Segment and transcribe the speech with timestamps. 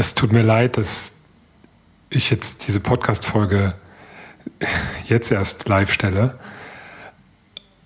[0.00, 1.16] Es tut mir leid, dass
[2.08, 3.74] ich jetzt diese Podcast-Folge
[5.04, 6.38] jetzt erst live stelle,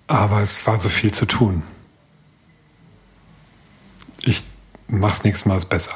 [0.07, 1.63] aber es war so viel zu tun.
[4.23, 4.45] Ich
[4.87, 5.91] mach's nächstes Mal besser.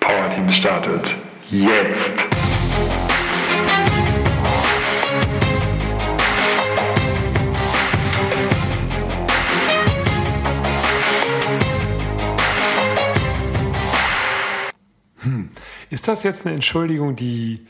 [0.00, 1.14] Power Team startet
[1.50, 2.12] jetzt.
[16.06, 17.66] Ist das jetzt eine Entschuldigung, die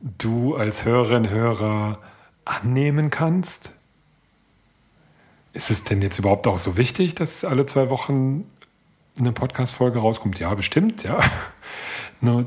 [0.00, 1.98] du als Hörerin, Hörer
[2.44, 3.72] annehmen kannst?
[5.52, 8.48] Ist es denn jetzt überhaupt auch so wichtig, dass alle zwei Wochen
[9.18, 10.38] eine Podcast-Folge rauskommt?
[10.38, 11.18] Ja, bestimmt, ja.
[12.20, 12.46] Nur,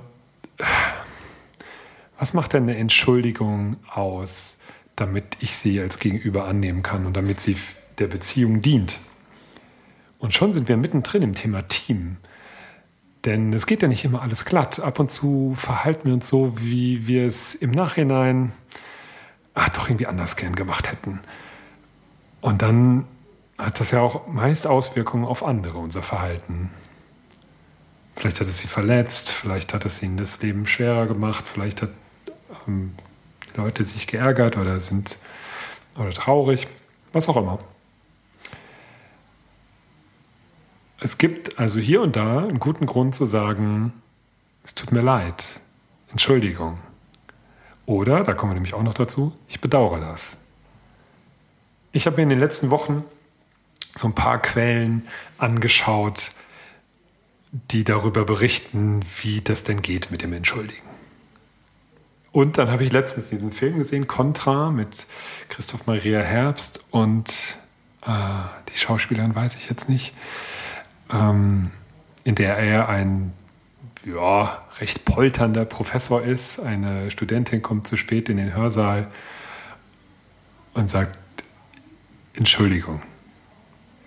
[2.17, 4.59] was macht denn eine Entschuldigung aus,
[4.95, 7.57] damit ich sie als Gegenüber annehmen kann und damit sie
[7.97, 8.99] der Beziehung dient?
[10.17, 12.15] Und schon sind wir mittendrin im Thema Team.
[13.25, 14.79] Denn es geht ja nicht immer alles glatt.
[14.79, 18.53] Ab und zu verhalten wir uns so, wie wir es im Nachhinein
[19.59, 21.19] ach, doch irgendwie anders gern gemacht hätten.
[22.41, 23.05] Und dann
[23.57, 26.69] hat das ja auch meist Auswirkungen auf andere, unser Verhalten.
[28.15, 31.91] Vielleicht hat es sie verletzt, vielleicht hat es ihnen das Leben schwerer gemacht, vielleicht hat
[32.67, 32.93] ähm,
[33.55, 35.17] Leute sich geärgert oder sind
[35.97, 36.67] oder traurig,
[37.11, 37.59] was auch immer.
[41.01, 43.93] Es gibt also hier und da einen guten Grund zu sagen,
[44.63, 45.61] es tut mir leid,
[46.11, 46.77] Entschuldigung.
[47.85, 50.37] Oder, da kommen wir nämlich auch noch dazu, ich bedauere das.
[51.91, 53.03] Ich habe mir in den letzten Wochen
[53.95, 56.33] so ein paar Quellen angeschaut,
[57.51, 60.87] die darüber berichten, wie das denn geht mit dem Entschuldigen.
[62.31, 65.07] Und dann habe ich letztens diesen Film gesehen, Contra, mit
[65.47, 67.57] Christoph Maria Herbst und
[68.05, 68.11] äh,
[68.71, 70.13] die Schauspielerin weiß ich jetzt nicht
[71.11, 71.71] ähm,
[72.23, 73.33] in der er ein
[74.05, 76.59] ja, recht polternder Professor ist.
[76.59, 79.07] Eine Studentin kommt zu spät in den Hörsaal
[80.73, 81.17] und sagt,
[82.33, 83.01] Entschuldigung.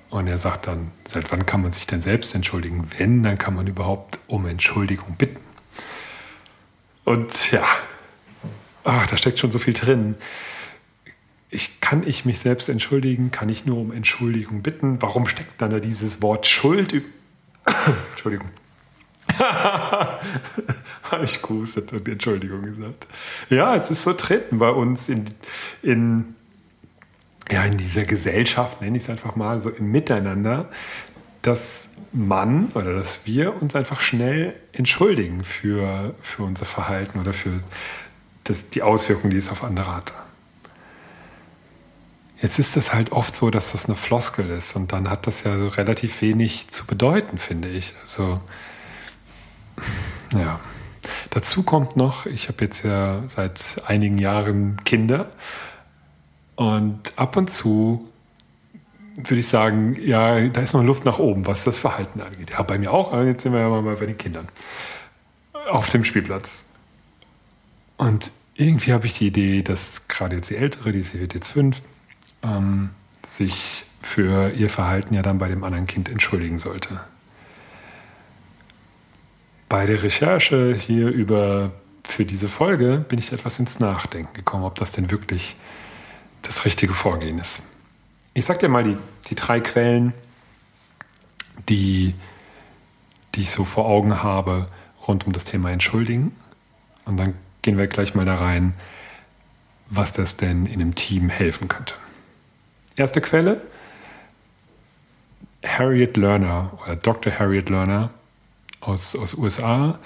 [0.09, 2.87] Und er sagt dann, seit wann kann man sich denn selbst entschuldigen?
[2.99, 5.41] Wenn, dann kann man überhaupt um Entschuldigung bitten.
[7.05, 7.65] Und ja,
[8.85, 10.17] ach, da steckt schon so viel drin
[11.53, 13.31] ich, kann ich mich selbst entschuldigen?
[13.31, 15.01] Kann ich nur um Entschuldigung bitten?
[15.01, 16.95] Warum steckt dann da dieses Wort Schuld?
[18.13, 18.49] Entschuldigung.
[19.39, 23.07] Habe ich gehustet und Entschuldigung gesagt.
[23.51, 25.27] Ja, es ist so treten bei uns in,
[25.83, 26.35] in,
[27.51, 30.71] ja, in dieser Gesellschaft, nenne ich es einfach mal, so im Miteinander,
[31.43, 37.61] dass man oder dass wir uns einfach schnell entschuldigen für, für unser Verhalten oder für
[38.45, 40.13] das, die Auswirkungen, die es auf andere hat.
[42.43, 45.45] Jetzt ist es halt oft so, dass das eine Floskel ist und dann hat das
[45.45, 47.95] ja relativ wenig zu bedeuten, finde ich.
[48.03, 48.41] Also,
[50.35, 50.59] ja.
[51.31, 55.31] Dazu kommt noch, ich habe jetzt ja seit einigen Jahren Kinder
[56.57, 58.09] und ab und zu
[59.17, 62.51] würde ich sagen, ja, da ist noch Luft nach oben, was das Verhalten angeht.
[62.51, 64.49] Ja, bei mir auch, aber jetzt sind wir ja mal bei den Kindern.
[65.71, 66.65] Auf dem Spielplatz.
[67.99, 71.83] Und irgendwie habe ich die Idee, dass gerade jetzt die Ältere, die wird jetzt fünf,
[72.43, 72.91] ähm,
[73.27, 77.01] sich für ihr Verhalten ja dann bei dem anderen Kind entschuldigen sollte.
[79.69, 81.73] Bei der Recherche hier über
[82.05, 85.57] für diese Folge bin ich etwas ins Nachdenken gekommen, ob das denn wirklich
[86.43, 87.63] das richtige Vorgehen ist.
[88.35, 88.97] Ich sage dir mal die,
[89.29, 90.13] die drei Quellen,
[91.69, 92.15] die,
[93.35, 94.69] die ich so vor Augen habe
[95.07, 96.35] rund um das Thema Entschuldigen.
[97.05, 98.75] Und dann gehen wir gleich mal da rein,
[99.89, 101.95] was das denn in einem Team helfen könnte.
[102.97, 103.61] Erste Quelle,
[105.65, 107.39] Harriet Lerner oder Dr.
[107.39, 108.11] Harriet Lerner
[108.81, 109.99] aus, aus USA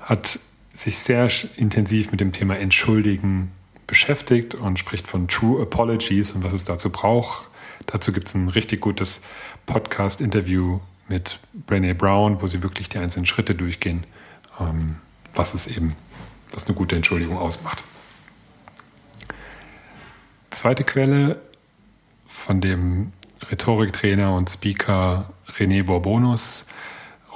[0.00, 0.40] hat
[0.74, 3.52] sich sehr intensiv mit dem Thema Entschuldigen
[3.86, 7.48] beschäftigt und spricht von True Apologies und was es dazu braucht.
[7.86, 9.22] Dazu gibt es ein richtig gutes
[9.66, 11.38] Podcast-Interview mit
[11.68, 14.04] Brené Brown, wo sie wirklich die einzelnen Schritte durchgehen,
[14.58, 14.96] ähm,
[15.34, 15.94] was es eben,
[16.52, 17.82] was eine gute Entschuldigung ausmacht.
[20.50, 21.40] Zweite Quelle
[22.32, 23.12] von dem
[23.50, 26.66] Rhetoriktrainer und Speaker René Bourbonus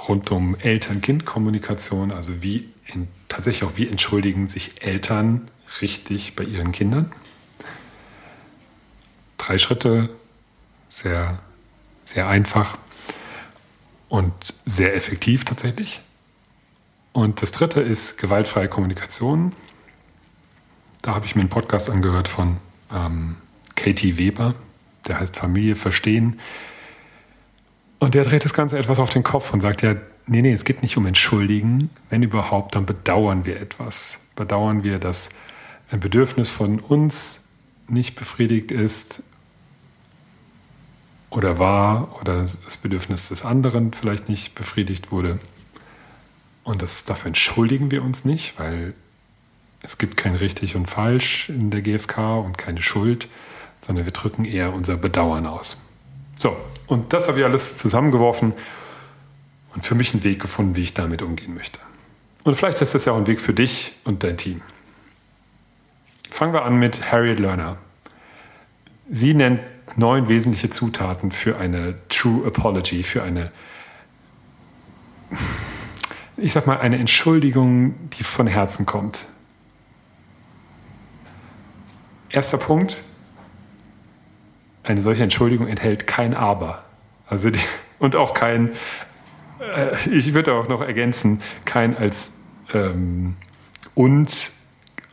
[0.07, 5.49] rund um Eltern-Kind-Kommunikation, also wie in, tatsächlich auch wie entschuldigen sich Eltern
[5.81, 7.11] richtig bei ihren Kindern.
[9.37, 10.09] Drei Schritte,
[10.87, 11.39] sehr,
[12.03, 12.77] sehr einfach
[14.09, 14.33] und
[14.65, 16.01] sehr effektiv tatsächlich.
[17.13, 19.53] Und das dritte ist gewaltfreie Kommunikation.
[21.01, 22.57] Da habe ich mir einen Podcast angehört von
[22.91, 23.37] ähm,
[23.75, 24.55] Katie Weber,
[25.07, 26.39] der heißt Familie verstehen.
[27.99, 29.95] Und der dreht das Ganze etwas auf den Kopf und sagt ja,
[30.27, 31.89] nee, nee, es geht nicht um Entschuldigen.
[32.09, 34.19] Wenn überhaupt, dann bedauern wir etwas.
[34.35, 35.29] Bedauern wir, dass
[35.89, 37.47] ein Bedürfnis von uns
[37.87, 39.23] nicht befriedigt ist
[41.29, 45.39] oder war oder das Bedürfnis des anderen vielleicht nicht befriedigt wurde.
[46.63, 48.93] Und das, dafür entschuldigen wir uns nicht, weil
[49.81, 53.29] es gibt kein richtig und falsch in der GfK und keine Schuld,
[53.81, 55.77] sondern wir drücken eher unser Bedauern aus.
[56.39, 56.55] So,
[56.87, 58.53] und das habe ich alles zusammengeworfen
[59.73, 61.79] und für mich einen Weg gefunden, wie ich damit umgehen möchte.
[62.43, 64.61] Und vielleicht ist das ja auch ein Weg für dich und dein Team.
[66.29, 67.77] Fangen wir an mit Harriet Lerner.
[69.09, 69.61] Sie nennt
[69.95, 73.51] neun wesentliche Zutaten für eine True Apology, für eine,
[76.37, 79.25] ich sag mal, eine Entschuldigung, die von Herzen kommt.
[82.29, 83.03] Erster Punkt,
[84.87, 86.83] eine solche Entschuldigung enthält kein Aber.
[87.27, 87.59] Also die,
[87.99, 88.71] und auch kein,
[89.59, 92.31] äh, ich würde auch noch ergänzen, kein als
[92.73, 93.35] ähm,
[93.95, 94.51] und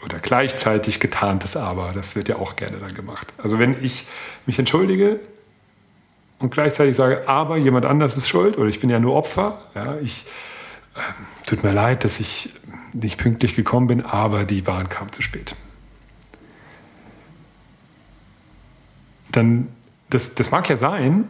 [0.05, 1.93] oder gleichzeitig getarntes Aber.
[1.93, 3.33] Das wird ja auch gerne dann gemacht.
[3.43, 4.07] Also wenn ich
[4.47, 5.19] mich entschuldige
[6.39, 9.97] und gleichzeitig sage, aber jemand anders ist schuld oder ich bin ja nur Opfer, ja,
[9.97, 10.27] ich
[10.95, 12.55] äh, tut mir leid, dass ich
[12.93, 15.57] nicht pünktlich gekommen bin, aber die Bahn kam zu spät.
[19.37, 19.69] Dann,
[20.11, 21.29] das, das mag ja sein,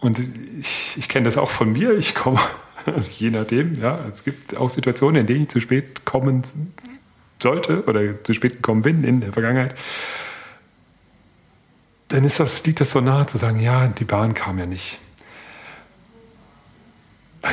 [0.00, 0.18] und
[0.60, 2.40] ich, ich kenne das auch von mir, ich komme,
[2.86, 6.42] also je nachdem, ja, es gibt auch Situationen, in denen ich zu spät kommen
[7.42, 9.74] sollte oder zu spät gekommen bin in der Vergangenheit.
[12.08, 14.98] Dann ist das, liegt das so nahe zu sagen, ja, die Bahn kam ja nicht.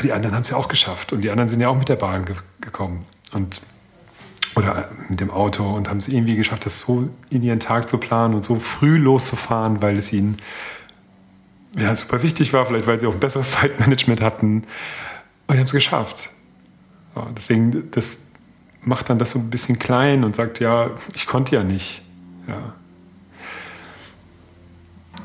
[0.03, 1.95] Die anderen haben es ja auch geschafft und die anderen sind ja auch mit der
[1.95, 3.05] Bahn ge gekommen.
[3.31, 3.61] Und
[4.55, 7.97] oder mit dem Auto und haben es irgendwie geschafft, das so in ihren Tag zu
[7.97, 10.37] planen und so früh loszufahren, weil es ihnen
[11.77, 14.63] ja, super wichtig war, vielleicht weil sie auch ein besseres Zeitmanagement hatten.
[15.47, 16.29] Und haben es geschafft.
[17.15, 18.27] Ja, deswegen, das
[18.81, 22.01] macht dann das so ein bisschen klein und sagt, ja, ich konnte ja nicht.
[22.47, 22.73] Ja.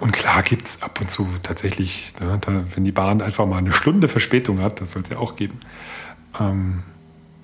[0.01, 2.41] Und klar gibt es ab und zu tatsächlich, ne,
[2.75, 5.61] wenn die Bahn einfach mal eine Stunde Verspätung hat, das soll es ja auch geben,
[6.39, 6.83] ähm,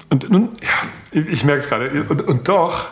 [0.09, 2.05] und nun, ja, ich merke es gerade.
[2.05, 2.91] Und, und doch,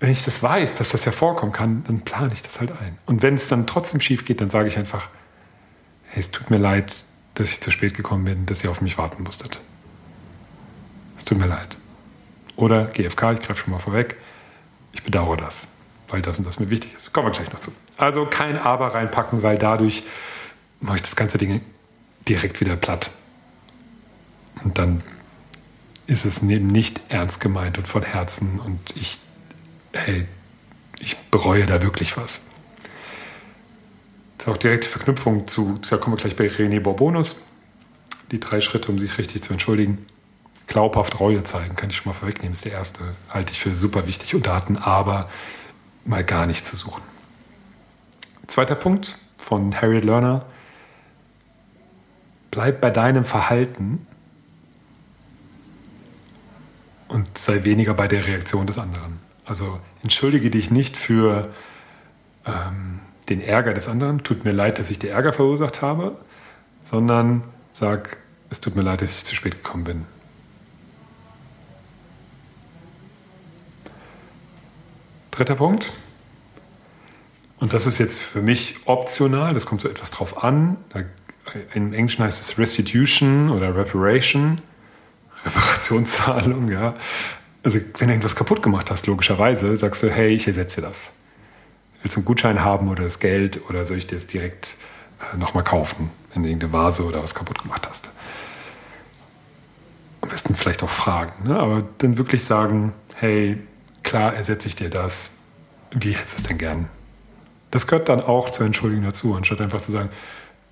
[0.00, 2.98] wenn ich das weiß, dass das ja vorkommen kann, dann plane ich das halt ein.
[3.06, 5.08] Und wenn es dann trotzdem schief geht, dann sage ich einfach,
[6.04, 8.98] hey, es tut mir leid, dass ich zu spät gekommen bin, dass ihr auf mich
[8.98, 9.60] warten musstet.
[11.16, 11.76] Es tut mir leid.
[12.56, 14.16] Oder GFK, ich greife schon mal vorweg,
[14.92, 15.68] ich bedauere das,
[16.08, 17.12] weil das und das mir wichtig ist.
[17.12, 17.72] Kommen wir gleich noch zu.
[17.96, 20.04] Also kein Aber reinpacken, weil dadurch
[20.80, 21.60] mache ich das ganze Ding
[22.28, 23.10] direkt wieder platt.
[24.64, 25.02] Und dann
[26.08, 29.20] ist es eben nicht ernst gemeint und von Herzen und ich,
[29.92, 30.26] hey,
[31.00, 32.40] ich bereue da wirklich was.
[34.38, 37.42] Das ist auch direkte Verknüpfung zu, da kommen wir gleich bei René Borbonus,
[38.32, 40.06] die drei Schritte, um sich richtig zu entschuldigen.
[40.66, 44.06] Glaubhaft Reue zeigen, kann ich schon mal vorwegnehmen, ist der erste, halte ich für super
[44.06, 45.28] wichtig und Daten, aber
[46.06, 47.02] mal gar nicht zu suchen.
[48.46, 50.46] Zweiter Punkt von Harriet Lerner,
[52.50, 54.06] bleib bei deinem Verhalten
[57.08, 59.20] und sei weniger bei der Reaktion des anderen.
[59.44, 61.48] Also entschuldige dich nicht für
[62.46, 66.16] ähm, den Ärger des anderen, tut mir leid, dass ich dir Ärger verursacht habe,
[66.82, 68.18] sondern sag,
[68.50, 70.06] es tut mir leid, dass ich zu spät gekommen bin.
[75.30, 75.92] Dritter Punkt.
[77.60, 80.76] Und das ist jetzt für mich optional, das kommt so etwas drauf an.
[81.74, 84.60] Im Englischen heißt es Restitution oder Reparation.
[85.44, 86.94] Reparationszahlung, ja.
[87.62, 91.12] Also wenn du irgendwas kaputt gemacht hast, logischerweise, sagst du, hey, ich ersetze das.
[92.02, 94.76] Willst du einen Gutschein haben oder das Geld oder soll ich dir das direkt
[95.20, 98.10] äh, nochmal kaufen, wenn du irgendeine Vase oder was kaputt gemacht hast?
[100.20, 101.58] Am besten vielleicht auch fragen, ne?
[101.58, 103.58] aber dann wirklich sagen, hey,
[104.02, 105.32] klar ersetze ich dir das.
[105.92, 106.88] Wie hättest du es denn gern?
[107.70, 110.10] Das gehört dann auch zur Entschuldigung dazu, anstatt einfach zu sagen,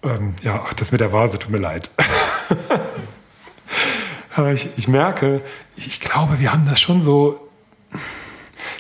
[0.03, 1.91] ähm, ja, ach, das mit der Vase tut mir leid.
[4.37, 5.41] Aber ich, ich merke,
[5.77, 7.49] ich glaube, wir haben das schon so,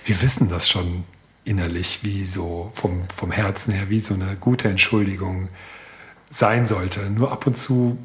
[0.04, 1.04] wir wissen das schon
[1.46, 5.48] innerlich, wie so vom, vom Herzen her, wie so eine gute Entschuldigung
[6.28, 7.08] sein sollte.
[7.08, 7.96] Nur ab und zu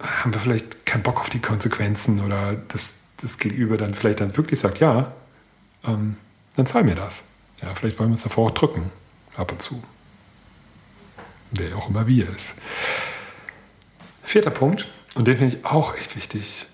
[0.00, 4.34] haben wir vielleicht keinen Bock auf die Konsequenzen oder das, das Gegenüber dann vielleicht dann
[4.34, 5.12] wirklich sagt, ja,
[5.84, 6.16] ähm,
[6.56, 7.24] dann zahl mir das.
[7.60, 8.90] Ja, vielleicht wollen wir es davor auch drücken,
[9.36, 9.82] ab und zu.
[11.50, 12.54] Wer auch immer wie er ist.
[14.22, 16.66] Vierter Punkt, und den finde ich auch echt wichtig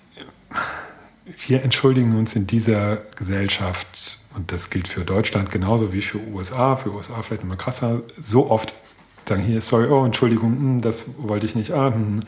[1.24, 6.76] wir entschuldigen uns in dieser Gesellschaft, und das gilt für Deutschland genauso wie für USA,
[6.76, 8.74] für USA vielleicht immer krasser, so oft,
[9.28, 12.20] sagen hier, sorry, oh, Entschuldigung, hm, das wollte ich nicht, ah, hm,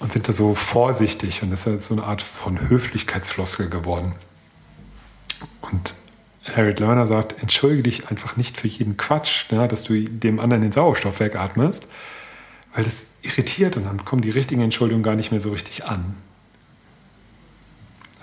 [0.00, 4.14] und sind da so vorsichtig und das ist so eine Art von Höflichkeitsfloskel geworden.
[5.60, 5.94] Und
[6.44, 10.62] Harriet Lerner sagt, entschuldige dich einfach nicht für jeden Quatsch, ja, dass du dem anderen
[10.62, 11.86] den Sauerstoff wegatmest,
[12.74, 16.16] weil das irritiert und dann kommen die richtigen Entschuldigungen gar nicht mehr so richtig an.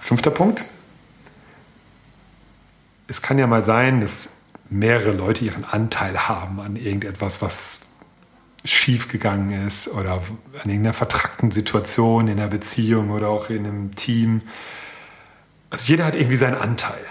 [0.08, 0.64] Fünfter Punkt.
[3.10, 4.30] Es kann ja mal sein, dass
[4.70, 7.88] mehrere Leute ihren Anteil haben an irgendetwas, was
[8.64, 14.44] schiefgegangen ist oder an irgendeiner vertrackten Situation in einer Beziehung oder auch in einem Team.
[15.72, 17.04] Also jeder hat irgendwie seinen Anteil.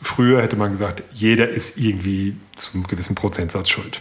[0.00, 4.00] Früher hätte man gesagt, jeder ist irgendwie zum gewissen Prozentsatz schuld.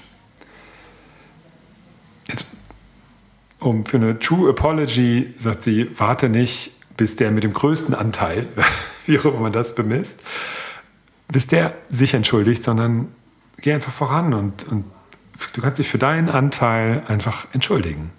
[3.59, 8.47] Um für eine True Apology sagt sie, warte nicht, bis der mit dem größten Anteil,
[9.05, 10.19] wie auch immer man das bemisst,
[11.27, 13.09] bis der sich entschuldigt, sondern
[13.61, 14.85] geh einfach voran und, und
[15.53, 18.11] du kannst dich für deinen Anteil einfach entschuldigen.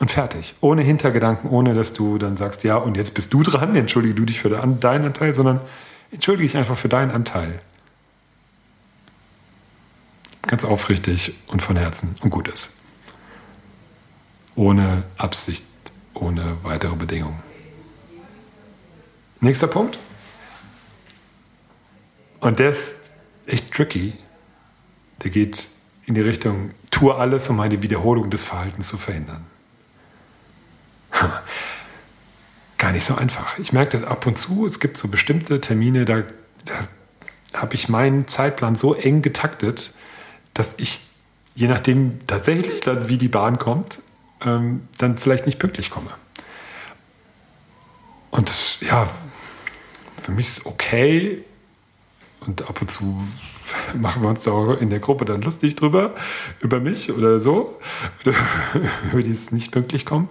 [0.00, 0.54] Und fertig.
[0.60, 4.26] Ohne Hintergedanken, ohne dass du dann sagst, ja, und jetzt bist du dran, entschuldige du
[4.26, 5.60] dich für deinen Anteil, sondern
[6.12, 7.58] entschuldige dich einfach für deinen Anteil.
[10.46, 12.70] Ganz aufrichtig und von Herzen und gut ist.
[14.58, 15.64] Ohne Absicht,
[16.14, 17.38] ohne weitere Bedingungen.
[19.38, 20.00] Nächster Punkt.
[22.40, 22.96] Und der ist
[23.46, 24.14] echt tricky.
[25.22, 25.68] Der geht
[26.06, 29.46] in die Richtung, tue alles, um eine Wiederholung des Verhaltens zu verhindern.
[32.78, 33.60] Gar nicht so einfach.
[33.60, 36.24] Ich merke das ab und zu, es gibt so bestimmte Termine, da,
[36.64, 36.88] da
[37.54, 39.94] habe ich meinen Zeitplan so eng getaktet,
[40.52, 41.02] dass ich,
[41.54, 44.00] je nachdem tatsächlich dann, wie die Bahn kommt,
[44.44, 46.10] ähm, dann vielleicht nicht pünktlich komme.
[48.30, 49.08] Und das, ja,
[50.22, 51.44] für mich ist okay
[52.40, 53.22] und ab und zu
[53.94, 56.14] machen wir uns da auch in der Gruppe dann lustig drüber,
[56.60, 57.78] über mich oder so,
[59.12, 60.28] über dieses nicht pünktlich kommen.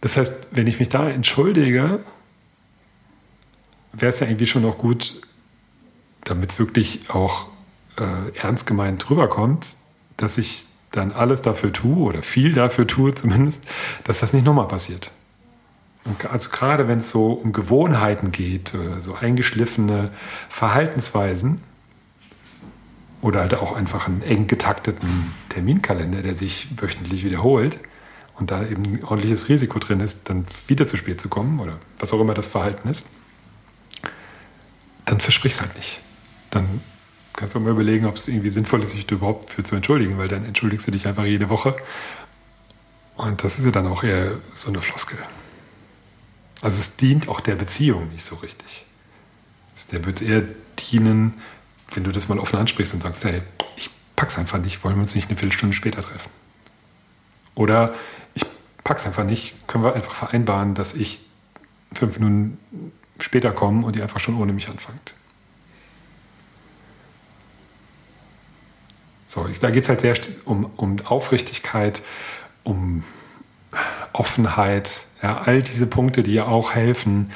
[0.00, 2.00] Das heißt, wenn ich mich da entschuldige,
[3.92, 5.20] wäre es ja irgendwie schon noch gut,
[6.24, 7.48] damit es wirklich auch
[7.98, 9.66] äh, ernst gemeint rüberkommt,
[10.16, 13.62] dass ich dann alles dafür tue oder viel dafür tue zumindest,
[14.04, 15.10] dass das nicht nochmal passiert.
[16.30, 20.10] Also gerade wenn es so um Gewohnheiten geht, äh, so eingeschliffene
[20.48, 21.60] Verhaltensweisen,
[23.26, 27.78] oder halt auch einfach einen eng getakteten Terminkalender, der sich wöchentlich wiederholt
[28.38, 31.78] und da eben ein ordentliches Risiko drin ist, dann wieder zu spät zu kommen oder
[31.98, 33.04] was auch immer das Verhalten ist,
[35.06, 36.00] dann versprich's halt nicht.
[36.50, 36.80] Dann
[37.36, 40.28] kannst du mal überlegen, ob es irgendwie sinnvoll ist, sich überhaupt für zu entschuldigen, weil
[40.28, 41.76] dann entschuldigst du dich einfach jede Woche.
[43.16, 45.18] Und das ist ja dann auch eher so eine Floskel.
[46.62, 48.84] Also es dient auch der Beziehung nicht so richtig.
[49.92, 50.42] Der wird eher
[50.90, 51.34] dienen,
[51.92, 53.42] wenn du das mal offen ansprichst und sagst, hey,
[53.76, 56.30] ich pack's einfach nicht, wollen wir uns nicht eine Viertelstunde später treffen?
[57.54, 57.94] Oder
[58.34, 58.44] ich
[58.84, 61.20] pack's einfach nicht, können wir einfach vereinbaren, dass ich
[61.92, 62.58] fünf Minuten
[63.18, 65.14] später komme und ihr einfach schon ohne mich anfangt.
[69.26, 70.14] So, da geht es halt sehr
[70.44, 72.02] um, um Aufrichtigkeit,
[72.62, 73.02] um
[74.12, 77.32] Offenheit, ja, all diese Punkte, die ja auch helfen,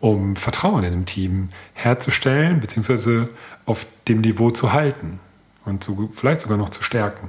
[0.00, 3.28] um Vertrauen in einem Team herzustellen, beziehungsweise
[3.66, 5.18] auf dem Niveau zu halten
[5.64, 7.28] und zu, vielleicht sogar noch zu stärken.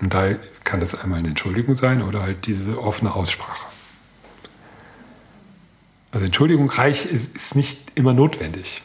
[0.00, 0.30] Und da
[0.64, 3.66] kann das einmal eine Entschuldigung sein oder halt diese offene Aussprache.
[6.10, 8.82] Also Entschuldigung reich ist, ist nicht immer notwendig.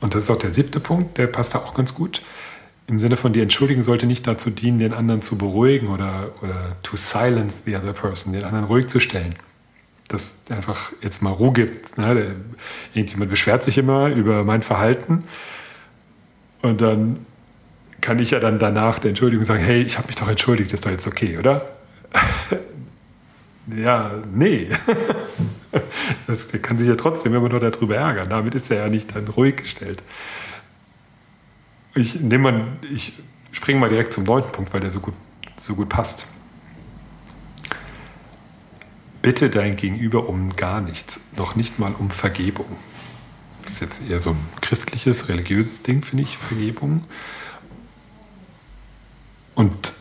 [0.00, 2.22] Und das ist auch der siebte Punkt, der passt da auch ganz gut
[2.90, 6.76] im Sinne von die Entschuldigung sollte nicht dazu dienen, den anderen zu beruhigen oder, oder
[6.82, 9.36] to silence the other person, den anderen ruhig zu stellen.
[10.08, 11.96] Dass einfach jetzt mal Ruhe gibt.
[11.96, 12.34] Ne?
[12.92, 15.22] Irgendjemand beschwert sich immer über mein Verhalten
[16.62, 17.24] und dann
[18.00, 20.84] kann ich ja dann danach der Entschuldigung sagen, hey, ich habe mich doch entschuldigt, ist
[20.84, 21.68] doch jetzt okay, oder?
[23.76, 24.68] ja, nee.
[26.26, 28.28] das kann sich ja trotzdem immer nur darüber ärgern.
[28.28, 30.02] Damit ist er ja nicht dann ruhig gestellt.
[31.94, 33.14] Ich nehme mal, ich
[33.52, 35.14] springe mal direkt zum neunten Punkt, weil der so gut,
[35.56, 36.26] so gut passt.
[39.22, 42.66] Bitte dein Gegenüber um gar nichts, noch nicht mal um Vergebung.
[43.62, 47.04] Das ist jetzt eher so ein christliches, religiöses Ding, finde ich, Vergebung.
[49.54, 49.92] Und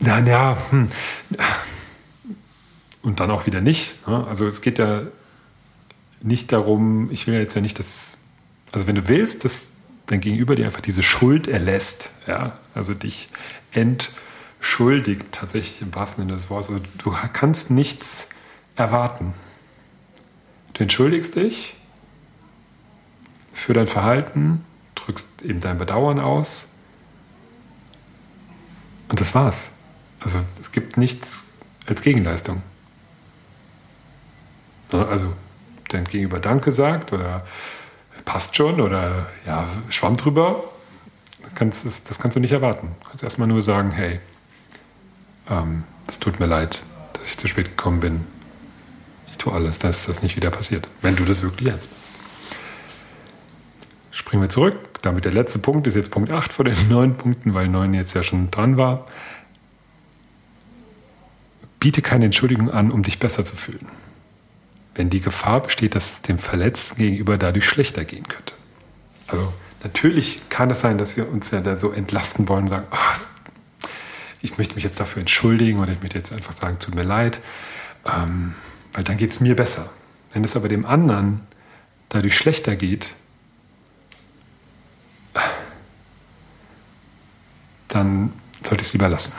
[0.00, 0.88] na ja, hm.
[3.02, 4.06] Und dann auch wieder nicht.
[4.06, 4.26] Ne?
[4.26, 5.02] Also es geht ja
[6.22, 8.18] nicht darum, ich will ja jetzt ja nicht, dass,
[8.72, 9.68] also wenn du willst, dass
[10.06, 13.28] dein Gegenüber dir einfach diese Schuld erlässt, ja, also dich
[13.72, 16.70] entschuldigt, tatsächlich im wahrsten Sinne des Wortes.
[16.70, 18.28] Also du kannst nichts
[18.76, 19.34] erwarten.
[20.74, 21.76] Du entschuldigst dich
[23.52, 24.64] für dein Verhalten,
[24.94, 26.66] drückst eben dein Bedauern aus.
[29.08, 29.70] Und das war's.
[30.20, 31.48] Also es gibt nichts
[31.86, 32.62] als Gegenleistung.
[34.92, 35.32] Also
[35.88, 37.44] dein Gegenüber Danke sagt oder
[38.24, 40.62] passt schon oder ja, schwamm drüber,
[41.54, 42.88] kannst, das, das kannst du nicht erwarten.
[43.02, 44.20] Du kannst erstmal nur sagen, hey,
[45.48, 46.82] ähm, es tut mir leid,
[47.14, 48.20] dass ich zu spät gekommen bin.
[49.30, 52.12] Ich tue alles, dass das nicht wieder passiert, wenn du das wirklich ernst machst.
[54.10, 54.76] Springen wir zurück.
[55.02, 58.14] Damit der letzte Punkt ist jetzt Punkt 8 von den neun Punkten, weil 9 jetzt
[58.14, 59.06] ja schon dran war.
[61.78, 63.88] Biete keine Entschuldigung an, um dich besser zu fühlen.
[64.94, 68.54] Wenn die Gefahr besteht, dass es dem Verletzten gegenüber dadurch schlechter gehen könnte.
[69.28, 72.86] Also natürlich kann es sein, dass wir uns ja da so entlasten wollen und sagen,
[72.90, 73.16] oh,
[74.42, 77.40] ich möchte mich jetzt dafür entschuldigen oder ich möchte jetzt einfach sagen, tut mir leid,
[78.04, 78.54] ähm,
[78.92, 79.90] weil dann geht es mir besser.
[80.32, 81.40] Wenn es aber dem anderen
[82.08, 83.14] dadurch schlechter geht,
[87.88, 88.32] dann
[88.62, 89.32] sollte ich es lieber lassen.
[89.32, 89.38] Ja,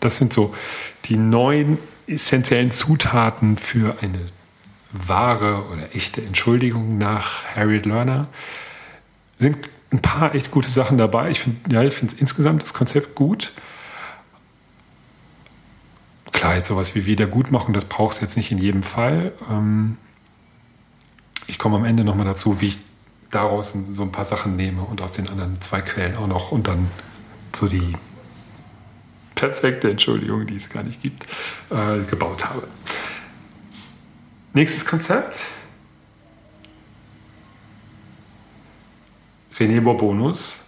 [0.00, 0.54] das sind so
[1.06, 4.18] die neun essentiellen Zutaten für eine
[4.92, 8.28] wahre oder echte Entschuldigung nach Harriet Lerner.
[9.38, 9.56] Sind
[9.92, 11.30] ein paar echt gute Sachen dabei.
[11.30, 13.52] Ich finde ja, ich insgesamt das Konzept gut.
[16.32, 19.32] Klar, jetzt sowas wie Wiedergutmachung, das braucht es jetzt nicht in jedem Fall.
[19.50, 19.96] Ähm,
[21.46, 22.78] ich komme am Ende nochmal dazu, wie ich
[23.30, 26.68] daraus so ein paar Sachen nehme und aus den anderen zwei Quellen auch noch und
[26.68, 26.88] dann
[27.52, 27.94] so die
[29.40, 31.26] perfekte Entschuldigung, die es gar nicht gibt,
[31.70, 32.68] äh, gebaut habe.
[34.52, 35.40] Nächstes Konzept.
[39.58, 40.60] René Bourbonus.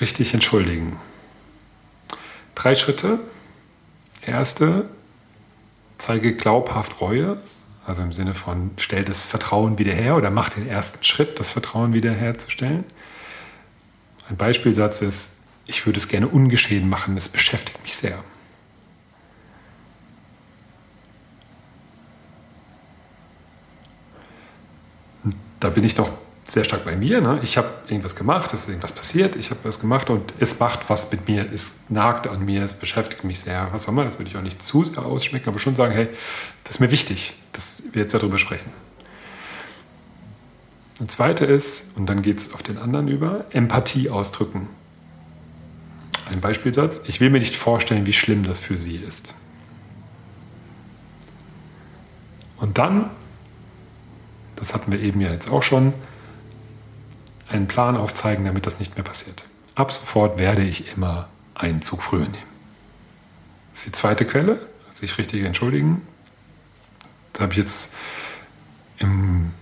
[0.00, 0.96] Richtig entschuldigen.
[2.56, 3.20] Drei Schritte.
[4.22, 4.88] Erste,
[5.98, 7.40] zeige glaubhaft Reue.
[7.86, 11.50] Also im Sinne von, stell das Vertrauen wieder her oder mach den ersten Schritt, das
[11.50, 12.84] Vertrauen wiederherzustellen.
[14.28, 18.22] Ein Beispielsatz ist, ich würde es gerne ungeschehen machen, es beschäftigt mich sehr.
[25.64, 26.10] da bin ich noch
[26.46, 27.22] sehr stark bei mir.
[27.22, 27.40] Ne?
[27.42, 30.90] Ich habe irgendwas gemacht, es ist irgendwas passiert, ich habe was gemacht und es macht
[30.90, 33.68] was mit mir, es nagt an mir, es beschäftigt mich sehr.
[33.72, 36.08] Was auch immer, das würde ich auch nicht zu sehr ausschmecken, aber schon sagen, hey,
[36.64, 38.70] das ist mir wichtig, dass wir jetzt darüber sprechen.
[40.98, 44.68] Das zweite ist, und dann geht es auf den anderen über, Empathie ausdrücken.
[46.30, 49.34] Ein Beispielsatz, ich will mir nicht vorstellen, wie schlimm das für Sie ist.
[52.58, 53.10] Und dann
[54.56, 55.92] das hatten wir eben ja jetzt auch schon,
[57.48, 59.44] einen Plan aufzeigen, damit das nicht mehr passiert.
[59.74, 62.34] Ab sofort werde ich immer einen Zug früher nehmen.
[63.70, 66.00] Das ist die zweite Quelle, sich richtig entschuldigen.
[67.32, 67.94] Da habe ich jetzt
[68.98, 69.52] im,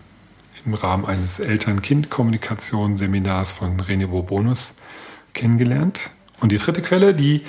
[0.64, 4.74] im Rahmen eines Eltern-Kind-Kommunikationsseminars von René Bourbonus
[5.32, 6.10] kennengelernt.
[6.42, 7.42] Und die dritte Quelle, die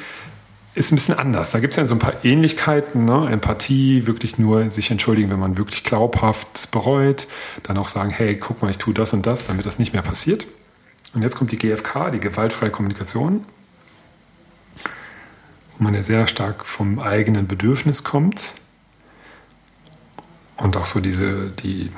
[0.76, 1.52] ist ein bisschen anders.
[1.52, 3.06] Da gibt es ja so ein paar Ähnlichkeiten.
[3.06, 3.28] Ne?
[3.30, 7.28] Empathie, wirklich nur sich entschuldigen, wenn man wirklich glaubhaft bereut.
[7.64, 10.02] Dann auch sagen, hey, guck mal, ich tue das und das, damit das nicht mehr
[10.02, 10.48] passiert.
[11.14, 13.46] Und jetzt kommt die GFK, die gewaltfreie Kommunikation,
[15.78, 18.54] wo man ja sehr stark vom eigenen Bedürfnis kommt.
[20.58, 21.92] Und auch so diese, die,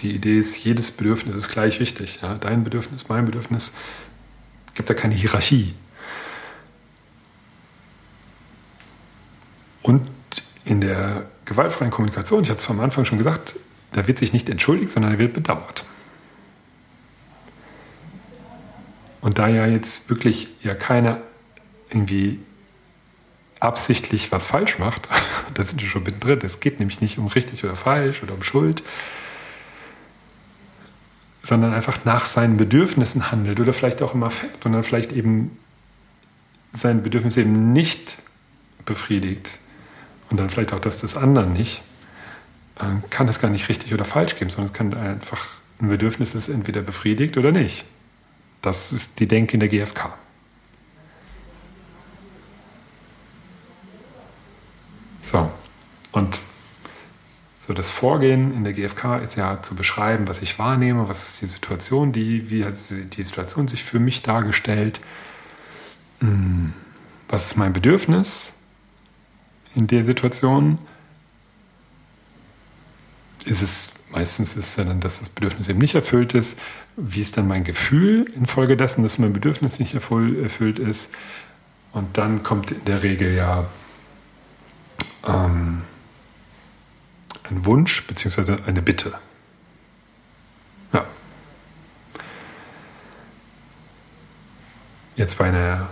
[0.00, 2.20] die Idee ist, jedes Bedürfnis ist gleich wichtig.
[2.22, 2.34] Ja?
[2.34, 3.72] Dein Bedürfnis, mein Bedürfnis.
[4.66, 5.74] Es gibt da keine Hierarchie.
[9.82, 10.02] Und
[10.64, 13.54] in der gewaltfreien Kommunikation, ich hatte es am Anfang schon gesagt,
[13.92, 15.84] da wird sich nicht entschuldigt, sondern er wird bedauert.
[19.20, 21.20] Und da ja jetzt wirklich ja keiner
[21.90, 22.38] irgendwie
[23.60, 25.08] absichtlich was falsch macht,
[25.54, 26.38] da sind wir schon mittendrin.
[26.42, 28.82] Es geht nämlich nicht um richtig oder falsch oder um Schuld,
[31.42, 35.58] sondern einfach nach seinen Bedürfnissen handelt oder vielleicht auch im Affekt und dann vielleicht eben
[36.72, 38.18] sein Bedürfnis eben nicht
[38.84, 39.58] befriedigt,
[40.30, 41.82] und dann vielleicht auch das des anderen nicht,
[42.76, 45.46] äh, kann es gar nicht richtig oder falsch geben, sondern es kann einfach
[45.80, 47.84] ein Bedürfnis ist entweder befriedigt oder nicht.
[48.62, 50.12] Das ist die Denke in der GfK.
[55.22, 55.50] So,
[56.12, 56.40] und
[57.60, 61.42] so das Vorgehen in der GfK ist ja zu beschreiben, was ich wahrnehme, was ist
[61.42, 65.00] die Situation, die, wie hat die Situation sich für mich dargestellt,
[66.20, 66.72] hm,
[67.28, 68.54] was ist mein Bedürfnis,
[69.74, 70.78] in der Situation
[73.44, 76.58] ist es meistens ist ja dann, dass das Bedürfnis eben nicht erfüllt ist.
[76.96, 81.12] Wie ist dann mein Gefühl infolgedessen, dass mein Bedürfnis nicht erfüllt ist?
[81.92, 83.66] Und dann kommt in der Regel ja
[85.26, 85.82] ähm,
[87.44, 88.56] ein Wunsch bzw.
[88.66, 89.14] eine Bitte.
[90.92, 91.04] Ja.
[95.16, 95.88] Jetzt bei einer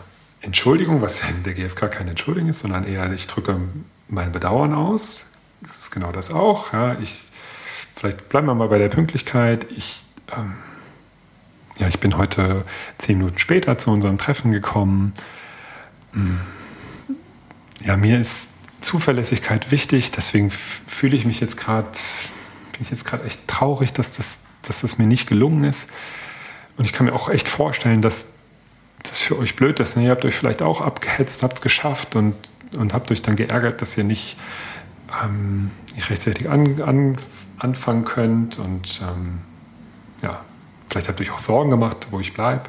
[0.46, 3.60] Entschuldigung, was in der GfK keine Entschuldigung ist, sondern eher, ich drücke
[4.08, 5.26] mein Bedauern aus.
[5.60, 6.72] Das ist genau das auch.
[6.72, 7.26] Ja, ich,
[7.96, 9.66] vielleicht bleiben wir mal bei der Pünktlichkeit.
[9.76, 10.54] Ich, ähm,
[11.78, 12.64] ja, ich bin heute
[12.98, 15.12] zehn Minuten später zu unserem Treffen gekommen.
[16.12, 16.40] Hm.
[17.84, 21.88] Ja, mir ist Zuverlässigkeit wichtig, deswegen fühle ich mich jetzt gerade,
[22.72, 25.88] bin ich jetzt gerade echt traurig, dass das, dass das mir nicht gelungen ist.
[26.76, 28.35] Und ich kann mir auch echt vorstellen, dass
[29.02, 29.96] das für euch blöd ist.
[29.96, 32.34] Ihr habt euch vielleicht auch abgehetzt, habt es geschafft und,
[32.76, 34.36] und habt euch dann geärgert, dass ihr nicht,
[35.22, 37.16] ähm, nicht rechtzeitig an, an,
[37.58, 38.58] anfangen könnt.
[38.58, 39.40] Und ähm,
[40.22, 40.40] ja,
[40.88, 42.64] vielleicht habt ihr euch auch Sorgen gemacht, wo ich bleibe.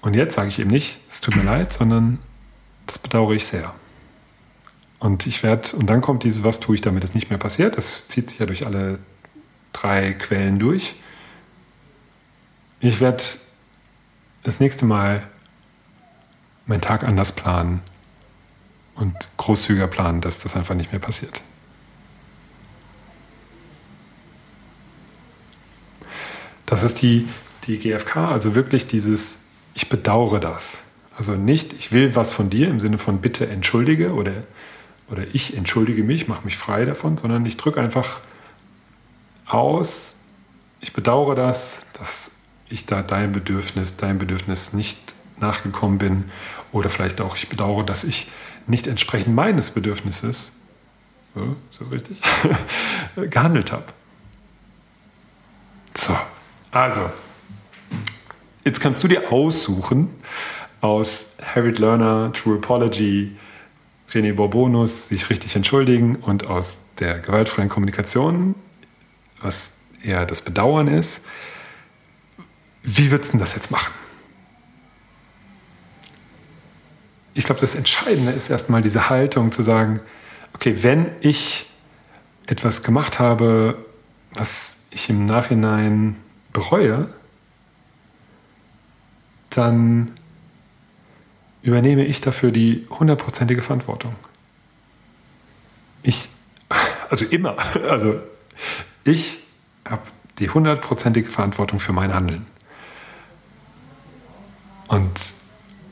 [0.00, 2.18] Und jetzt sage ich eben nicht, es tut mir leid, sondern
[2.86, 3.74] das bedauere ich sehr.
[4.98, 7.76] Und ich werde, und dann kommt dieses, was tue ich, damit es nicht mehr passiert.
[7.76, 8.98] Das zieht sich ja durch alle
[9.72, 10.94] drei Quellen durch.
[12.80, 13.22] Ich werde
[14.42, 15.26] das nächste Mal
[16.66, 17.82] meinen Tag anders planen
[18.94, 21.42] und großzügiger planen, dass das einfach nicht mehr passiert.
[26.66, 27.28] Das ist die,
[27.64, 29.40] die GfK, also wirklich dieses,
[29.74, 30.82] ich bedauere das.
[31.16, 34.32] Also nicht, ich will was von dir im Sinne von bitte entschuldige oder,
[35.10, 38.20] oder ich entschuldige mich, mache mich frei davon, sondern ich drücke einfach
[39.46, 40.20] aus,
[40.80, 42.39] ich bedauere das, dass
[42.70, 46.24] ich da dein Bedürfnis, dein Bedürfnis nicht nachgekommen bin
[46.72, 48.30] oder vielleicht auch ich bedauere, dass ich
[48.66, 50.52] nicht entsprechend meines Bedürfnisses,
[51.70, 52.20] ist das richtig,
[53.30, 53.84] gehandelt habe.
[55.94, 56.16] So,
[56.70, 57.10] also,
[58.64, 60.08] jetzt kannst du dir aussuchen
[60.80, 63.36] aus Harriet Lerner, True Apology,
[64.10, 68.54] René Bourbonus, sich richtig entschuldigen und aus der gewaltfreien Kommunikation,
[69.40, 71.20] was eher das Bedauern ist,
[72.82, 73.92] wie würdest du das jetzt machen?
[77.34, 80.00] Ich glaube, das Entscheidende ist erstmal diese Haltung zu sagen,
[80.54, 81.70] okay, wenn ich
[82.46, 83.84] etwas gemacht habe,
[84.34, 86.16] was ich im Nachhinein
[86.52, 87.08] bereue,
[89.50, 90.12] dann
[91.62, 94.14] übernehme ich dafür die hundertprozentige Verantwortung.
[96.02, 96.28] Ich,
[97.10, 97.56] also immer,
[97.88, 98.20] also
[99.04, 99.40] ich
[99.88, 100.02] habe
[100.38, 102.46] die hundertprozentige Verantwortung für mein Handeln.
[104.90, 105.32] Und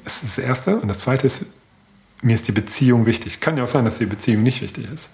[0.02, 0.80] das ist das Erste.
[0.80, 1.46] Und das Zweite ist,
[2.20, 3.38] mir ist die Beziehung wichtig.
[3.38, 5.10] Kann ja auch sein, dass die Beziehung nicht wichtig ist.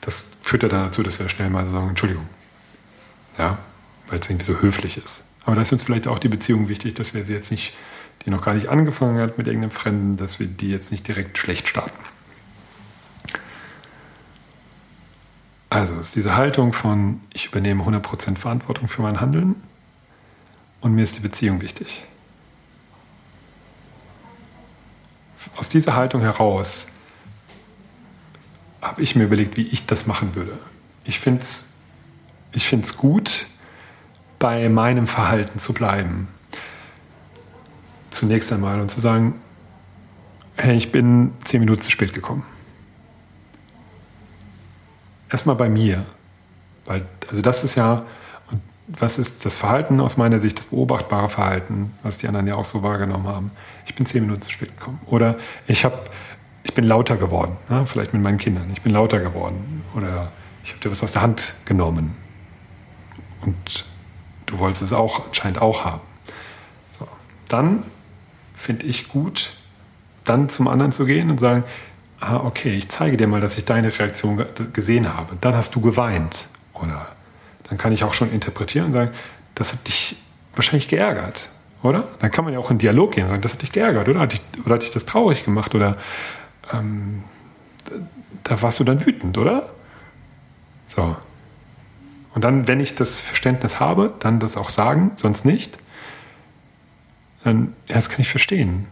[0.00, 2.26] Das führt ja dann dazu, dass wir schnell mal sagen, Entschuldigung.
[3.38, 3.58] Ja,
[4.08, 5.22] weil es irgendwie so höflich ist.
[5.44, 7.74] Aber da ist uns vielleicht auch die Beziehung wichtig, dass wir sie jetzt nicht,
[8.26, 11.38] die noch gar nicht angefangen hat mit irgendeinem Fremden, dass wir die jetzt nicht direkt
[11.38, 11.96] schlecht starten.
[15.70, 19.54] Also ist diese Haltung von, ich übernehme 100% Verantwortung für mein Handeln
[20.80, 22.02] und mir ist die Beziehung wichtig.
[25.56, 26.86] Aus dieser Haltung heraus
[28.80, 30.58] habe ich mir überlegt, wie ich das machen würde.
[31.04, 31.72] Ich finde es
[32.52, 33.46] ich find's gut,
[34.38, 36.28] bei meinem Verhalten zu bleiben.
[38.10, 39.40] Zunächst einmal und zu sagen,
[40.56, 42.44] hey, ich bin zehn Minuten zu spät gekommen.
[45.30, 46.04] Erstmal bei mir.
[46.84, 48.04] Weil, also das ist ja,
[48.88, 52.66] was ist das Verhalten aus meiner Sicht, das beobachtbare Verhalten, was die anderen ja auch
[52.66, 53.50] so wahrgenommen haben.
[53.86, 55.00] Ich bin zehn Minuten zu spät gekommen.
[55.06, 56.10] Oder ich, hab,
[56.62, 58.70] ich bin lauter geworden, ja, vielleicht mit meinen Kindern.
[58.72, 59.84] Ich bin lauter geworden.
[59.94, 60.32] Oder
[60.64, 62.16] ich habe dir was aus der Hand genommen.
[63.40, 63.84] Und
[64.46, 66.00] du wolltest es auch anscheinend auch haben.
[66.98, 67.08] So.
[67.48, 67.82] Dann
[68.54, 69.52] finde ich gut,
[70.24, 71.64] dann zum anderen zu gehen und sagen,
[72.20, 75.36] ah, okay, ich zeige dir mal, dass ich deine Reaktion gesehen habe.
[75.40, 76.48] Dann hast du geweint.
[76.74, 77.08] Oder
[77.68, 79.10] dann kann ich auch schon interpretieren und sagen,
[79.54, 80.16] das hat dich
[80.54, 81.48] wahrscheinlich geärgert,
[81.82, 82.08] oder?
[82.20, 84.20] Dann kann man ja auch in Dialog gehen und sagen, das hat dich geärgert, oder?
[84.20, 85.74] Hat dich, oder hat dich das traurig gemacht?
[85.74, 85.98] Oder
[86.72, 87.24] ähm,
[88.44, 89.70] da warst du dann wütend, oder?
[90.86, 91.16] So.
[92.34, 95.78] Und dann, wenn ich das Verständnis habe, dann das auch sagen, sonst nicht.
[97.44, 98.86] Dann, ja, das kann ich verstehen.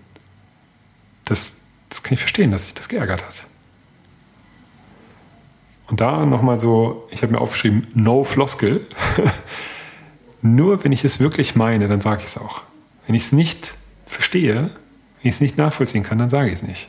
[1.25, 1.57] Das,
[1.89, 3.47] das kann ich verstehen, dass sich das geärgert hat.
[5.87, 8.87] Und da nochmal so, ich habe mir aufgeschrieben, no Floskel.
[10.43, 12.63] Nur wenn ich es wirklich meine, dann sage ich es auch.
[13.11, 13.75] Wenn ich es nicht
[14.07, 16.89] verstehe, wenn ich es nicht nachvollziehen kann, dann sage ich es nicht.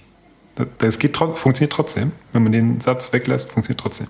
[0.77, 2.11] Das geht, funktioniert trotzdem.
[2.31, 4.05] Wenn man den Satz weglässt, funktioniert trotzdem.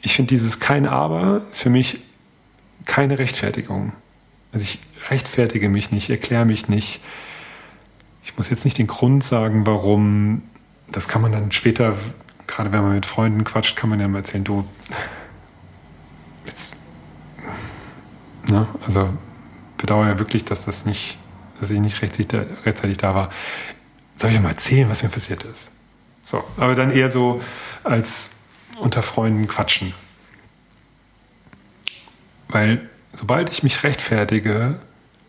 [0.00, 1.98] Ich finde dieses kein Aber ist für mich
[2.84, 3.94] keine Rechtfertigung.
[4.52, 4.78] Also ich
[5.10, 7.00] rechtfertige mich nicht, erkläre mich nicht.
[8.22, 10.42] Ich muss jetzt nicht den Grund sagen, warum.
[10.92, 11.96] Das kann man dann später
[12.46, 14.64] gerade wenn man mit Freunden quatscht, kann man ja mal erzählen, du,
[16.46, 16.76] jetzt,
[18.48, 19.08] ne, also
[19.82, 21.18] bedauere ja wirklich, dass das nicht,
[21.60, 23.30] dass ich nicht rechtzeitig da, rechtzeitig da war.
[24.16, 25.72] Soll ich mal erzählen, was mir passiert ist?
[26.24, 27.42] So, aber dann eher so
[27.82, 28.44] als
[28.78, 29.92] unter Freunden quatschen.
[32.48, 34.78] Weil sobald ich mich rechtfertige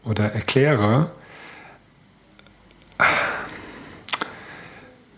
[0.04, 1.12] oder erkläre,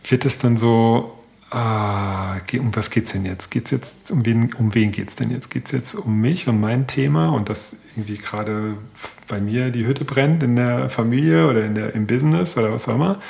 [0.07, 1.14] wird es dann so,
[1.55, 3.49] ah, um was geht es denn jetzt?
[3.49, 5.49] Geht's jetzt um wen, um wen geht es denn jetzt?
[5.49, 8.75] Geht es jetzt um mich und mein Thema und dass irgendwie gerade
[9.27, 12.89] bei mir die Hütte brennt in der Familie oder in der, im Business oder was
[12.89, 13.21] auch immer?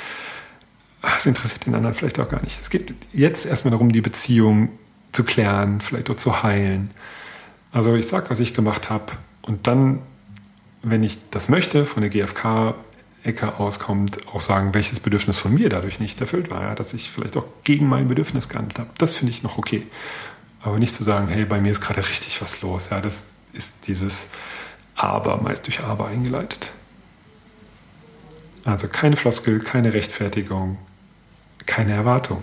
[1.02, 2.60] Ach, das interessiert den anderen vielleicht auch gar nicht.
[2.60, 4.70] Es geht jetzt erstmal darum, die Beziehung
[5.12, 6.90] zu klären, vielleicht auch zu heilen.
[7.70, 9.12] Also ich sage, was ich gemacht habe
[9.42, 10.00] und dann,
[10.82, 12.74] wenn ich das möchte, von der GfK
[13.26, 17.10] Ecke auskommt, auch sagen, welches Bedürfnis von mir dadurch nicht erfüllt war, ja, dass ich
[17.10, 18.90] vielleicht auch gegen mein Bedürfnis gehandelt habe.
[18.98, 19.86] Das finde ich noch okay.
[20.62, 22.90] Aber nicht zu sagen, hey, bei mir ist gerade richtig was los.
[22.90, 24.30] Ja, das ist dieses
[24.94, 26.70] Aber, meist durch Aber eingeleitet.
[28.64, 30.78] Also keine Floskel, keine Rechtfertigung,
[31.66, 32.42] keine Erwartung.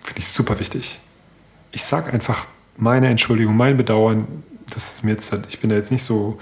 [0.00, 0.98] Finde ich super wichtig.
[1.72, 2.46] Ich sage einfach
[2.76, 6.38] meine Entschuldigung, mein Bedauern, das ist mir jetzt, ich bin da jetzt nicht so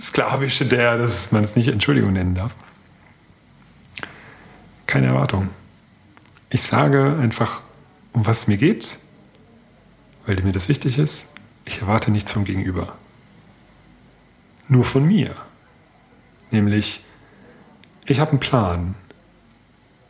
[0.00, 2.54] sklavische der, dass man es nicht Entschuldigung nennen darf.
[4.86, 5.48] Keine Erwartung.
[6.48, 7.62] Ich sage einfach,
[8.12, 8.98] um was es mir geht,
[10.26, 11.26] weil mir das wichtig ist.
[11.64, 12.96] Ich erwarte nichts vom Gegenüber.
[14.68, 15.36] Nur von mir.
[16.50, 17.04] Nämlich,
[18.06, 18.94] ich habe einen Plan,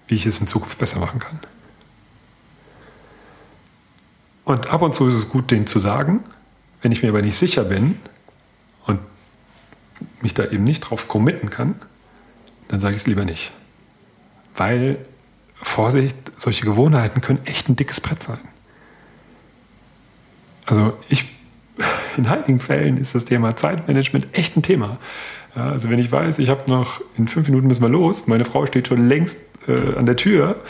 [0.08, 1.38] wie ich es in Zukunft besser machen kann.
[4.44, 6.20] Und ab und zu ist es gut, den zu sagen.
[6.82, 8.00] Wenn ich mir aber nicht sicher bin,
[10.22, 11.74] mich da eben nicht drauf committen kann,
[12.68, 13.52] dann sage ich es lieber nicht.
[14.56, 14.98] Weil,
[15.54, 18.38] Vorsicht, solche Gewohnheiten können echt ein dickes Brett sein.
[20.66, 21.26] Also ich,
[22.16, 24.98] in einigen Fällen ist das Thema Zeitmanagement echt ein Thema.
[25.56, 28.44] Ja, also wenn ich weiß, ich habe noch, in fünf Minuten müssen wir los, meine
[28.44, 30.62] Frau steht schon längst äh, an der Tür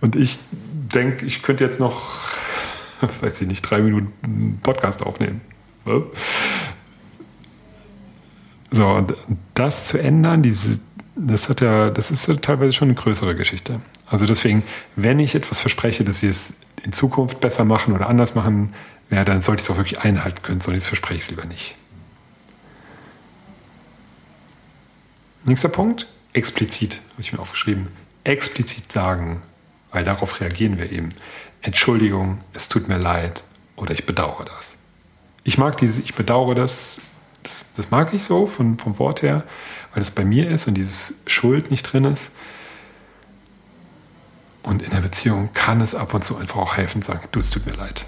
[0.00, 2.18] und ich denke, ich könnte jetzt noch,
[3.20, 5.42] weiß ich nicht, drei Minuten Podcast aufnehmen.
[8.72, 9.06] So,
[9.52, 10.80] das zu ändern, diese,
[11.14, 13.80] das hat ja, das ist ja teilweise schon eine größere Geschichte.
[14.06, 14.62] Also deswegen,
[14.96, 18.72] wenn ich etwas verspreche, dass ich es in Zukunft besser machen oder anders machen
[19.10, 21.76] werde, dann sollte ich es auch wirklich einhalten können, sonst verspreche ich es lieber nicht.
[25.44, 27.88] Nächster Punkt, explizit, habe ich mir aufgeschrieben.
[28.24, 29.42] Explizit sagen,
[29.90, 31.10] weil darauf reagieren wir eben.
[31.60, 33.44] Entschuldigung, es tut mir leid
[33.76, 34.78] oder ich bedauere das.
[35.44, 37.02] Ich mag dieses Ich bedauere das
[37.42, 39.44] das, das mag ich so von, vom Wort her,
[39.92, 42.32] weil es bei mir ist und dieses Schuld nicht drin ist.
[44.62, 47.50] Und in der Beziehung kann es ab und zu einfach auch helfen, sagen, du, es
[47.50, 48.06] tut mir leid.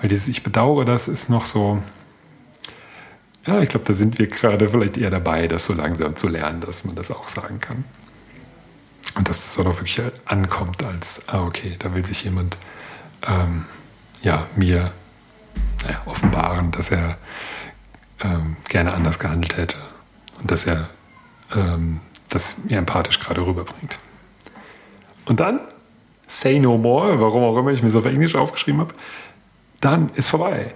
[0.00, 1.82] Weil dieses Ich bedauere das ist noch so,
[3.46, 6.60] ja, ich glaube, da sind wir gerade vielleicht eher dabei, das so langsam zu lernen,
[6.60, 7.84] dass man das auch sagen kann.
[9.16, 12.58] Und dass es auch noch wirklich ankommt als, ah, okay, da will sich jemand
[13.26, 13.64] ähm,
[14.22, 14.92] ja, mir
[15.84, 17.18] naja, offenbaren, dass er
[18.20, 19.76] ähm, gerne anders gehandelt hätte
[20.40, 20.88] und dass er
[21.54, 23.98] ähm, das mir empathisch gerade rüberbringt.
[25.26, 25.60] Und dann,
[26.26, 28.94] say no more, warum auch immer ich mir so auf Englisch aufgeschrieben habe,
[29.80, 30.74] dann ist vorbei.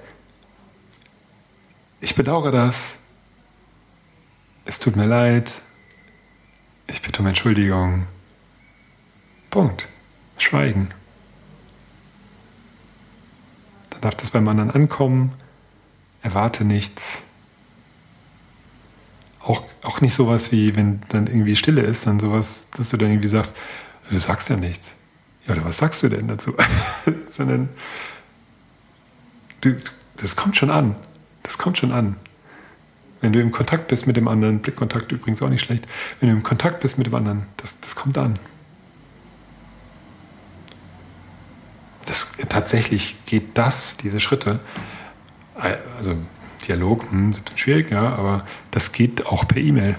[2.00, 2.96] Ich bedauere das.
[4.64, 5.62] Es tut mir leid.
[6.86, 8.06] Ich bitte um Entschuldigung.
[9.50, 9.88] Punkt.
[10.36, 10.88] Schweigen.
[13.90, 15.32] Dann darf das beim anderen ankommen.
[16.22, 17.22] Erwarte nichts
[19.40, 23.10] auch, auch nicht sowas wie, wenn dann irgendwie Stille ist, dann sowas, dass du dann
[23.10, 23.56] irgendwie sagst,
[24.10, 24.96] du sagst ja nichts.
[25.46, 26.54] Ja, oder was sagst du denn dazu?
[27.32, 27.68] Sondern
[29.60, 29.76] du,
[30.16, 30.96] das kommt schon an.
[31.42, 32.16] Das kommt schon an.
[33.20, 35.86] Wenn du im Kontakt bist mit dem anderen, Blickkontakt übrigens auch nicht schlecht,
[36.20, 38.38] wenn du im Kontakt bist mit dem anderen, das, das kommt an.
[42.06, 44.60] Das, tatsächlich geht das, diese Schritte,
[45.54, 46.16] also
[46.68, 49.96] Dialog, hm, ist ein bisschen schwierig, ja, aber das geht auch per E-Mail.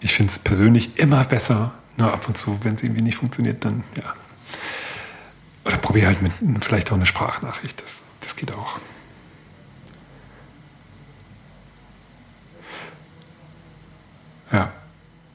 [0.00, 3.64] Ich finde es persönlich immer besser, nur ab und zu, wenn es irgendwie nicht funktioniert,
[3.64, 4.14] dann ja.
[5.64, 6.32] Oder probiere halt mit
[6.64, 8.78] vielleicht auch eine Sprachnachricht, das, das geht auch.
[14.52, 14.72] Ja.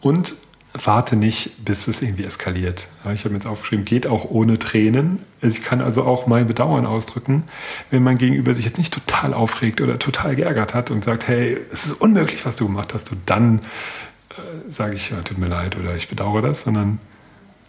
[0.01, 0.35] Und
[0.83, 2.89] warte nicht, bis es irgendwie eskaliert.
[3.13, 5.21] ich habe mir jetzt aufgeschrieben, geht auch ohne Tränen.
[5.41, 7.43] Ich kann also auch mein Bedauern ausdrücken,
[7.91, 11.57] wenn mein Gegenüber sich jetzt nicht total aufregt oder total geärgert hat und sagt, hey,
[11.71, 13.11] es ist unmöglich, was du gemacht hast.
[13.11, 13.59] Und dann
[14.31, 16.99] äh, sage ich, ja, tut mir leid oder ich bedauere das, sondern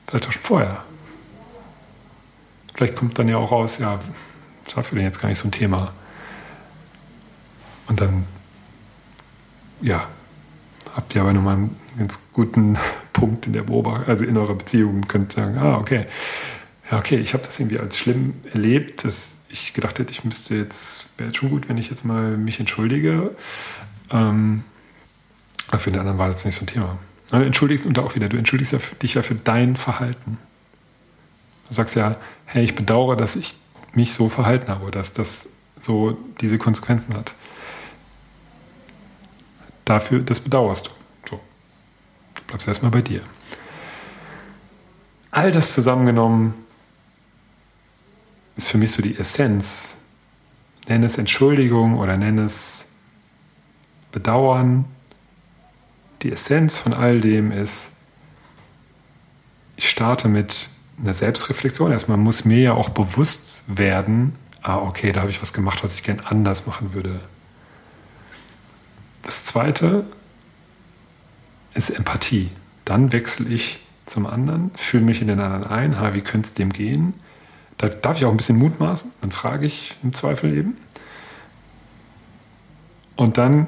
[0.07, 0.85] vielleicht auch schon vorher.
[2.75, 4.01] Vielleicht kommt dann ja auch raus, ja,
[4.64, 5.92] das war für den jetzt gar nicht so ein Thema.
[7.87, 8.25] Und dann
[9.81, 10.09] ja,
[10.95, 12.79] habt ihr aber nochmal einen ganz guten
[13.13, 16.07] Punkt in der Beobachtung, also in eurer Beziehung und könnt sagen, ah, okay,
[16.91, 20.55] ja, okay, ich habe das irgendwie als schlimm erlebt, dass ich gedacht hätte, ich müsste
[20.55, 23.35] jetzt, wäre jetzt schon gut, wenn ich jetzt mal mich entschuldige.
[24.11, 24.63] Ähm,
[25.69, 26.99] aber für den anderen war das nicht so ein Thema.
[27.31, 30.39] Du entschuldigst und auch wieder, du entschuldigst ja dich ja für dein Verhalten.
[31.69, 33.57] Du sagst ja, hey, ich bedauere, dass ich
[33.95, 37.35] mich so verhalten habe, dass das so diese Konsequenzen hat.
[39.85, 40.91] Dafür, das bedauerst du.
[42.57, 43.21] Du bleibst erstmal bei dir.
[45.31, 46.55] All das zusammengenommen
[48.57, 49.99] ist für mich so die Essenz.
[50.88, 52.92] Nenn es Entschuldigung oder nenn es
[54.11, 54.87] Bedauern.
[56.23, 57.90] Die Essenz von all dem ist,
[59.77, 61.92] ich starte mit einer Selbstreflexion.
[61.92, 65.92] Erstmal muss mir ja auch bewusst werden, ah, okay, da habe ich was gemacht, was
[65.92, 67.21] ich gern anders machen würde.
[69.25, 70.07] Das zweite
[71.77, 72.51] ist Empathie.
[72.85, 76.55] Dann wechsle ich zum anderen, fühle mich in den anderen ein, ha, wie könnte es
[76.55, 77.15] dem gehen?
[77.79, 80.77] Da darf ich auch ein bisschen mutmaßen, dann frage ich im Zweifel eben.
[83.17, 83.67] Und dann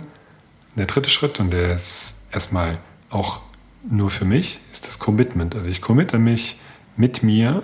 [0.76, 2.78] der dritte Schritt, und der ist erstmal
[3.10, 3.40] auch
[3.82, 5.54] nur für mich, ist das Commitment.
[5.54, 6.60] Also ich committe mich
[6.96, 7.62] mit mir,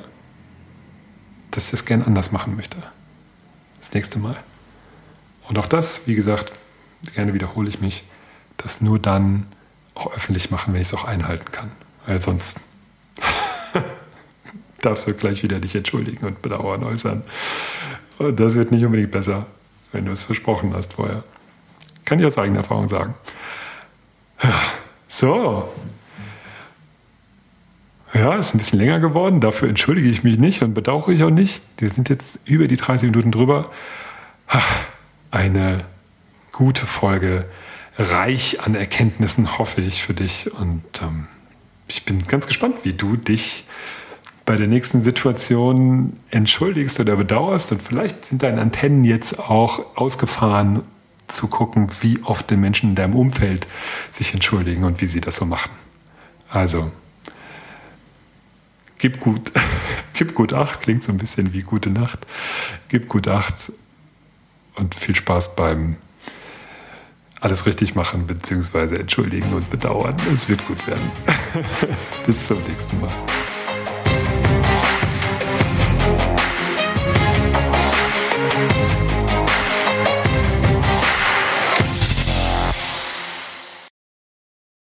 [1.50, 2.78] dass ich es gern anders machen möchte.
[3.78, 4.37] Das nächste Mal.
[5.48, 6.52] Und auch das, wie gesagt,
[7.14, 8.04] gerne wiederhole ich mich,
[8.57, 9.46] das nur dann
[9.94, 11.70] auch öffentlich machen, wenn ich es auch einhalten kann.
[12.07, 12.61] Weil sonst
[14.80, 17.22] darfst du gleich wieder dich entschuldigen und Bedauern äußern.
[18.18, 19.46] Und das wird nicht unbedingt besser,
[19.92, 21.24] wenn du es versprochen hast vorher.
[22.04, 23.14] Kann ich aus eigener Erfahrung sagen.
[25.09, 25.72] So.
[28.12, 29.40] Ja, ist ein bisschen länger geworden.
[29.40, 31.64] Dafür entschuldige ich mich nicht und bedauere ich auch nicht.
[31.78, 33.70] Wir sind jetzt über die 30 Minuten drüber.
[35.30, 35.85] Eine
[36.52, 37.46] gute Folge,
[37.98, 40.52] reich an Erkenntnissen, hoffe ich, für dich.
[40.52, 41.26] Und ähm,
[41.88, 43.64] ich bin ganz gespannt, wie du dich
[44.44, 47.72] bei der nächsten Situation entschuldigst oder bedauerst.
[47.72, 50.83] Und vielleicht sind deine Antennen jetzt auch ausgefahren,
[51.26, 53.66] zu gucken, wie oft die Menschen in deinem Umfeld
[54.11, 55.70] sich entschuldigen und wie sie das so machen.
[56.50, 56.92] Also,
[58.98, 59.52] gib gut,
[60.12, 62.26] gib gut Acht, klingt so ein bisschen wie gute Nacht.
[62.88, 63.72] Gib gut Acht
[64.74, 65.96] und viel Spaß beim
[67.44, 68.96] alles richtig machen bzw.
[68.96, 70.16] entschuldigen und bedauern.
[70.33, 71.11] Es wird gut werden.
[72.26, 73.12] Bis zum nächsten Mal.